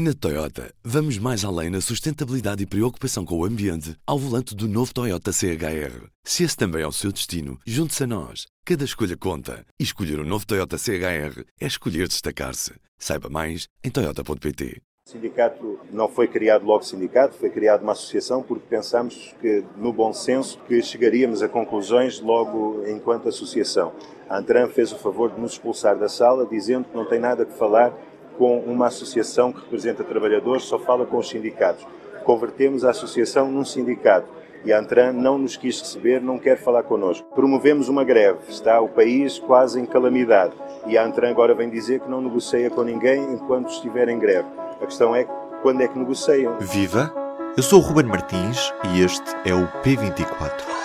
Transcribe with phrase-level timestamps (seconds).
[0.00, 4.68] Na Toyota, vamos mais além na sustentabilidade e preocupação com o ambiente ao volante do
[4.68, 6.06] novo Toyota CHR.
[6.22, 8.46] Se esse também é o seu destino, junte-se a nós.
[8.64, 9.66] Cada escolha conta.
[9.76, 12.74] E escolher o um novo Toyota CHR é escolher destacar-se.
[12.96, 14.80] Saiba mais em Toyota.pt.
[15.04, 19.92] O sindicato não foi criado logo sindicato, foi criado uma associação porque pensamos que, no
[19.92, 23.92] bom senso, que chegaríamos a conclusões logo enquanto associação.
[24.28, 27.44] A Antran fez o favor de nos expulsar da sala, dizendo que não tem nada
[27.44, 27.92] que falar
[28.38, 31.84] com uma associação que representa trabalhadores, só fala com os sindicatos.
[32.24, 34.28] Convertemos a associação num sindicato
[34.64, 37.28] e a Antran não nos quis receber, não quer falar connosco.
[37.34, 40.54] Promovemos uma greve, está o país quase em calamidade
[40.86, 44.48] e a Antran agora vem dizer que não negocia com ninguém enquanto estiver em greve.
[44.80, 45.24] A questão é
[45.62, 46.56] quando é que negociam.
[46.60, 47.12] Viva!
[47.56, 50.78] Eu sou o Ruben Martins e este é o P24.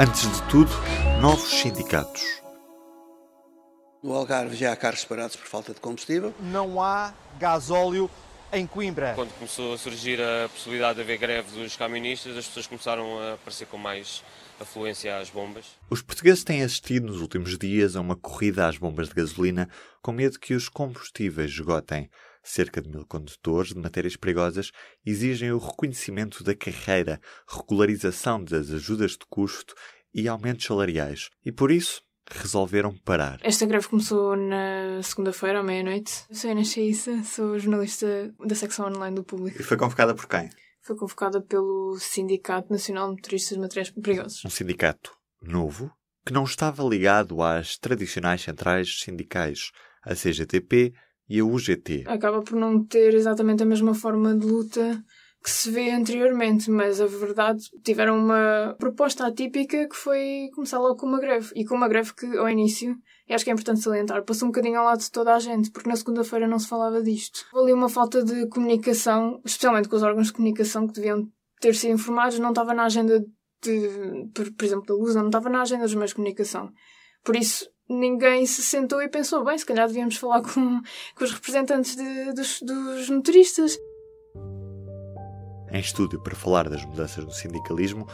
[0.00, 0.70] Antes de tudo,
[1.20, 2.47] novos sindicatos.
[4.02, 6.32] No Algarve já há carros parados por falta de combustível.
[6.40, 8.08] Não há gasóleo
[8.52, 9.12] em Coimbra.
[9.14, 13.34] Quando começou a surgir a possibilidade de haver greve dos camionistas, as pessoas começaram a
[13.34, 14.22] aparecer com mais
[14.60, 15.66] afluência às bombas.
[15.90, 19.68] Os portugueses têm assistido nos últimos dias a uma corrida às bombas de gasolina
[20.00, 22.08] com medo que os combustíveis esgotem.
[22.40, 24.70] Cerca de mil condutores de matérias perigosas
[25.04, 29.74] exigem o reconhecimento da carreira, regularização das ajudas de custo
[30.14, 31.28] e aumentos salariais.
[31.44, 33.38] E por isso, resolveram parar.
[33.42, 36.24] Esta greve começou na segunda-feira, à meia-noite.
[36.28, 39.60] Eu sou Inês Chaissa, sou jornalista da secção online do Público.
[39.60, 40.50] E foi convocada por quem?
[40.82, 44.44] Foi convocada pelo Sindicato Nacional de Motoristas de Materiais Perigosos.
[44.44, 45.12] Um sindicato
[45.42, 45.90] novo
[46.24, 49.70] que não estava ligado às tradicionais centrais sindicais,
[50.02, 50.92] a CGTP
[51.28, 52.04] e a UGT.
[52.06, 55.02] Acaba por não ter exatamente a mesma forma de luta
[55.48, 60.96] que se vê anteriormente, mas a verdade tiveram uma proposta atípica que foi começar logo
[60.96, 61.50] com uma greve.
[61.54, 62.94] E com uma greve que, ao início,
[63.26, 65.70] e acho que é importante salientar, passou um bocadinho ao lado de toda a gente,
[65.70, 67.46] porque na segunda-feira não se falava disto.
[67.52, 71.26] Houve ali uma falta de comunicação, especialmente com os órgãos de comunicação que deviam
[71.60, 73.18] ter sido informados, não estava na agenda
[73.62, 76.70] de, por, por exemplo, da Luz, não estava na agenda dos meios de comunicação.
[77.24, 80.80] Por isso, ninguém se sentou e pensou, bem, se calhar devíamos falar com,
[81.16, 83.78] com os representantes de, dos, dos motoristas.
[85.70, 88.06] Em estúdio para falar das mudanças no sindicalismo,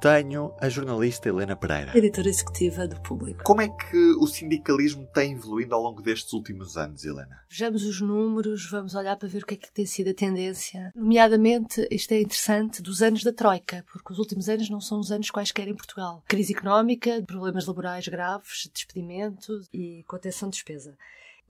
[0.00, 1.96] tenho a jornalista Helena Pereira.
[1.96, 3.44] Editora executiva do Público.
[3.44, 7.38] Como é que o sindicalismo tem evoluído ao longo destes últimos anos, Helena?
[7.50, 10.90] Vejamos os números, vamos olhar para ver o que é que tem sido a tendência.
[10.96, 15.12] Nomeadamente, isto é interessante, dos anos da Troika, porque os últimos anos não são os
[15.12, 16.24] anos quaisquer em Portugal.
[16.26, 20.96] Crise económica, problemas laborais graves, despedimentos e contenção de despesa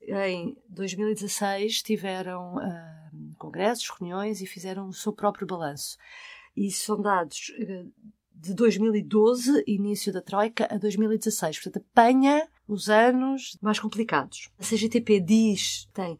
[0.08, 2.60] em 2016 tiveram uh,
[3.42, 5.98] congressos, reuniões e fizeram o seu próprio balanço.
[6.56, 7.90] E são dados uh,
[8.32, 11.58] de 2012, início da Troika, a 2016.
[11.58, 14.48] Portanto, apanha os anos mais complicados.
[14.58, 16.18] A CGTP diz tem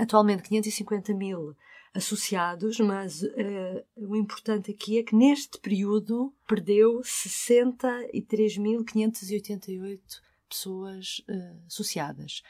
[0.00, 1.56] atualmente 550 mil
[1.92, 10.00] associados, mas uh, o importante aqui é que neste período perdeu 63.588
[10.48, 12.40] pessoas uh, associadas.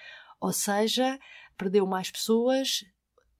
[0.40, 1.18] Ou seja,
[1.56, 2.84] perdeu mais pessoas,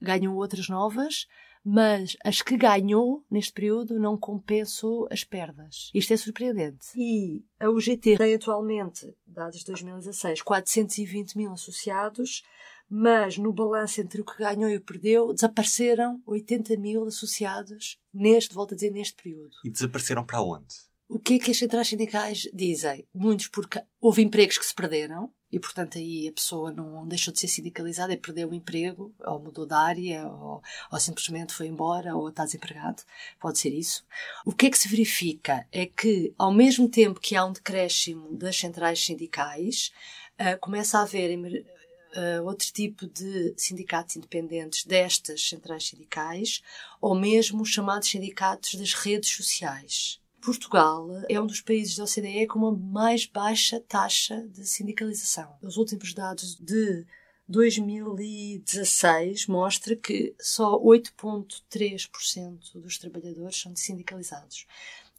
[0.00, 1.26] ganhou outras novas,
[1.64, 5.90] mas as que ganhou neste período não compensou as perdas.
[5.94, 6.86] Isto é surpreendente.
[6.94, 12.42] E a UGT tem atualmente, dados de 2016, 420 mil associados,
[12.88, 17.98] mas no balanço entre o que ganhou e o que perdeu, desapareceram 80 mil associados
[18.12, 19.56] neste, volto a dizer, neste período.
[19.64, 20.74] E desapareceram para onde?
[21.06, 23.06] O que é que as centrais sindicais dizem?
[23.14, 27.40] Muitos porque houve empregos que se perderam, e portanto aí a pessoa não deixou de
[27.40, 32.16] ser sindicalizada e perdeu o emprego, ou mudou de área, ou, ou, simplesmente foi embora,
[32.16, 33.02] ou está desempregado.
[33.38, 34.04] Pode ser isso.
[34.46, 38.34] O que é que se verifica é que, ao mesmo tempo que há um decréscimo
[38.34, 39.92] das centrais sindicais,
[40.40, 46.62] uh, começa a haver uh, outro tipo de sindicatos independentes destas centrais sindicais,
[46.98, 50.23] ou mesmo os chamados sindicatos das redes sociais.
[50.44, 55.56] Portugal é um dos países da OCDE com uma mais baixa taxa de sindicalização.
[55.62, 57.06] Os últimos dados de
[57.48, 64.66] 2016 mostra que só 8,3% dos trabalhadores são sindicalizados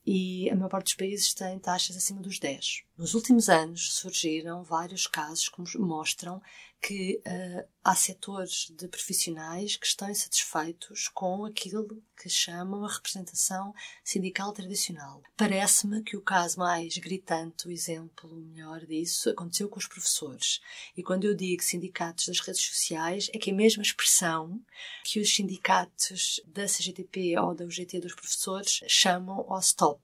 [0.05, 2.83] e a maior parte dos países tem taxas acima dos 10.
[2.95, 6.39] Nos últimos anos surgiram vários casos que mostram
[6.81, 13.73] que uh, há setores de profissionais que estão insatisfeitos com aquilo que chamam a representação
[14.03, 15.21] sindical tradicional.
[15.35, 20.61] Parece-me que o caso mais gritante, o exemplo melhor disso, aconteceu com os professores.
[20.95, 24.61] E quando eu digo sindicatos das redes sociais, é que é a mesma expressão
[25.03, 30.01] que os sindicatos da CGTP ou da UGT dos professores chamam ao stop.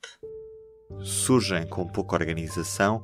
[1.04, 3.02] Surgem com pouca organização,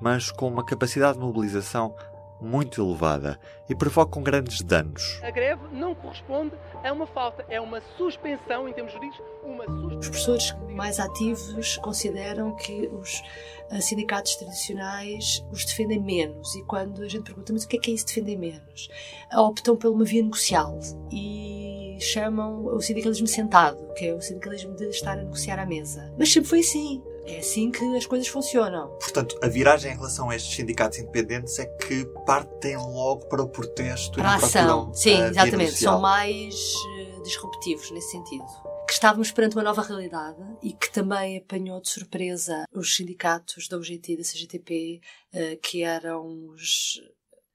[0.00, 1.94] mas com uma capacidade de mobilização
[2.40, 3.38] muito elevada
[3.68, 5.20] e provocam grandes danos.
[5.22, 6.52] A greve não corresponde
[6.84, 9.98] a uma falta, é uma suspensão, em termos jurídicos, uma suspensão.
[9.98, 13.22] Os professores mais ativos consideram que os
[13.70, 17.80] eh, sindicatos tradicionais os defendem menos e quando a gente pergunta, mas o que é
[17.80, 18.88] que é isso defender menos?
[19.32, 20.78] Optam por uma via negocial
[21.10, 26.12] e chamam o sindicalismo sentado, que é o sindicalismo de estar a negociar à mesa.
[26.18, 27.02] Mas sempre foi assim.
[27.26, 28.88] É assim que as coisas funcionam.
[28.98, 33.48] Portanto, a viragem em relação a estes sindicatos independentes é que partem logo para o
[33.48, 34.92] protesto para a ação.
[34.94, 35.72] Sim, exatamente.
[35.72, 38.44] São mais uh, disruptivos nesse sentido.
[38.86, 43.76] Que estávamos perante uma nova realidade e que também apanhou de surpresa os sindicatos da
[43.76, 45.00] UGT e da CGTP,
[45.34, 47.00] uh, que eram os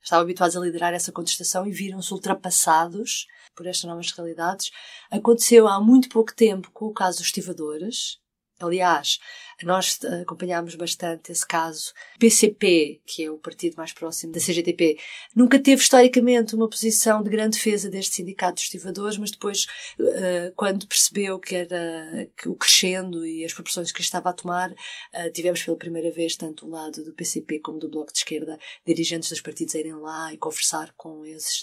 [0.03, 4.71] estavam habituados a liderar essa contestação e viram-se ultrapassados por estas novas realidades.
[5.09, 8.17] Aconteceu há muito pouco tempo com o caso dos estivadores,
[8.65, 9.19] Aliás,
[9.63, 11.93] nós eh, acompanhámos bastante esse caso.
[12.19, 14.97] PCP, que é o partido mais próximo da CGTP,
[15.35, 19.67] nunca teve historicamente uma posição de grande defesa deste sindicato de estivadores, mas depois,
[19.99, 24.73] eh, quando percebeu que era o crescendo e as proporções que estava a tomar,
[25.13, 28.57] eh, tivemos pela primeira vez, tanto o lado do PCP como do Bloco de Esquerda,
[28.85, 31.61] dirigentes dos partidos a irem lá e conversar com esses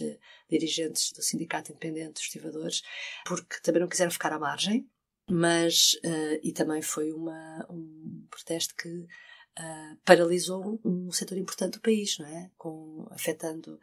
[0.51, 2.83] dirigentes do Sindicato Independente dos Estivadores,
[3.27, 4.89] porque também não quiseram ficar à margem
[5.29, 11.81] mas uh, e também foi uma, um protesto que uh, paralisou um setor importante do
[11.81, 12.51] país, não é?
[12.57, 13.79] Com, afetando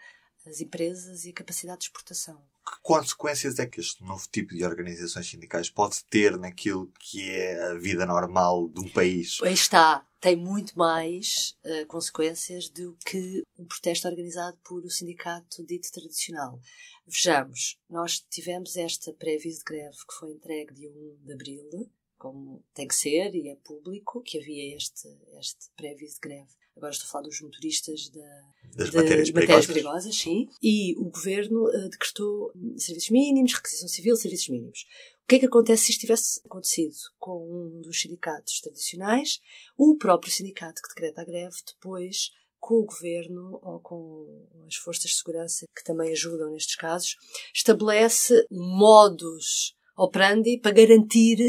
[0.45, 2.35] as empresas e a capacidade de exportação.
[2.65, 7.71] Que consequências é que este novo tipo de organizações sindicais pode ter naquilo que é
[7.71, 9.37] a vida normal de um país?
[9.43, 10.03] Aí está.
[10.25, 16.59] Tem muito mais uh, consequências do que um protesto organizado por o sindicato dito tradicional.
[17.05, 22.63] Vejamos, nós tivemos esta pré-aviso de greve que foi entregue dia 1 de abril, como
[22.73, 25.07] tem que ser e é público, que havia este,
[25.39, 26.49] este pré-aviso de greve.
[26.75, 28.41] Agora estou a falar dos motoristas da,
[28.75, 29.67] das de, matérias, matérias perigosas.
[29.67, 30.49] perigosas, sim.
[30.59, 34.87] E o governo uh, decretou serviços mínimos, requisição civil, serviços mínimos.
[35.25, 39.39] O que é que acontece se isto tivesse acontecido com um dos sindicatos tradicionais?
[39.75, 42.29] O próprio sindicato que decreta a greve depois
[42.59, 47.15] com o governo ou com as forças de segurança que também ajudam nestes casos,
[47.51, 51.39] estabelece modos operandi para garantir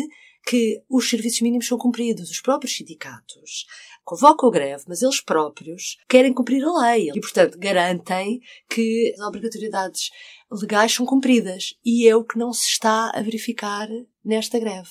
[0.46, 2.30] que os serviços mínimos são cumpridos.
[2.30, 3.66] Os próprios sindicatos
[4.04, 8.40] convocam a greve, mas eles próprios querem cumprir a lei e, portanto, garantem
[8.70, 10.10] que as obrigatoriedades
[10.50, 11.74] legais são cumpridas.
[11.84, 13.88] E é o que não se está a verificar
[14.24, 14.90] nesta greve.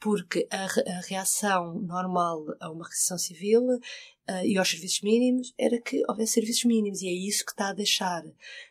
[0.00, 3.62] Porque a, a reação normal a uma requisição civil
[4.28, 7.00] Uh, e aos serviços mínimos, era que houvesse serviços mínimos.
[7.00, 8.24] E é isso que está a deixar,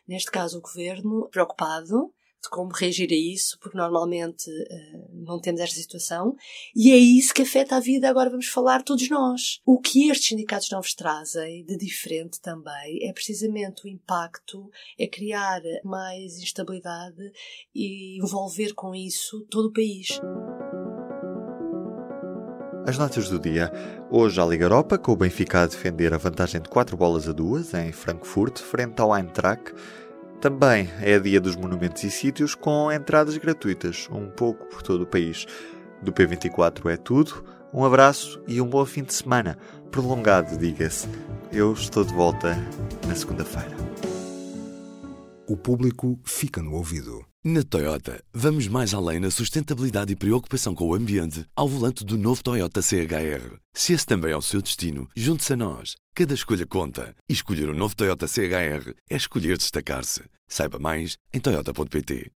[0.06, 2.12] neste caso, o governo preocupado
[2.46, 6.36] de como reagir a isso, porque normalmente uh, não temos esta situação.
[6.74, 9.60] E é isso que afeta a vida, agora vamos falar todos nós.
[9.66, 15.60] O que estes sindicatos novos trazem de diferente também é precisamente o impacto, é criar
[15.84, 17.32] mais instabilidade
[17.74, 20.20] e envolver com isso todo o país.
[22.86, 23.72] As notas do dia.
[24.08, 27.32] Hoje a Liga Europa, com o Benfica a defender a vantagem de 4 bolas a
[27.32, 29.74] 2 em Frankfurt, frente ao Eintracht.
[30.40, 35.06] Também é dia dos monumentos e sítios com entradas gratuitas, um pouco por todo o
[35.06, 35.46] país.
[36.02, 37.44] Do P24 é tudo.
[37.72, 39.58] Um abraço e um bom fim de semana.
[39.90, 41.08] Prolongado, diga-se.
[41.52, 42.56] Eu estou de volta
[43.06, 43.74] na segunda-feira.
[45.48, 47.24] O público fica no ouvido.
[47.44, 52.18] Na Toyota, vamos mais além na sustentabilidade e preocupação com o ambiente ao volante do
[52.18, 53.56] novo Toyota CHR.
[53.72, 55.94] Se esse também é o seu destino, junte-se a nós.
[56.18, 57.14] Cada escolha conta.
[57.28, 60.22] E escolher o um novo Toyota CHR é escolher destacar-se.
[60.48, 62.32] Saiba mais em Toyota.pt.